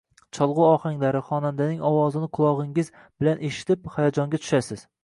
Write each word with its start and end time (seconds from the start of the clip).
Cholg’u 0.35 0.63
ohanglari, 0.67 1.21
xonandaning 1.27 1.85
ovozini 1.91 2.31
qulog’ingiz 2.39 2.93
bilaneshitib, 2.99 3.97
hayajonga 3.99 4.43
tushasiz. 4.47 4.87